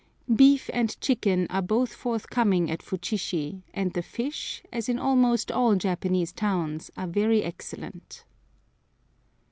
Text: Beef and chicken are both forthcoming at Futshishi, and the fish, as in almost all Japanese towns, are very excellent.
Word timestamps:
Beef 0.35 0.67
and 0.73 0.99
chicken 0.99 1.45
are 1.51 1.61
both 1.61 1.93
forthcoming 1.93 2.71
at 2.71 2.81
Futshishi, 2.81 3.61
and 3.71 3.93
the 3.93 4.01
fish, 4.01 4.63
as 4.73 4.89
in 4.89 4.97
almost 4.97 5.51
all 5.51 5.75
Japanese 5.75 6.33
towns, 6.33 6.89
are 6.97 7.05
very 7.05 7.43
excellent. 7.43 8.25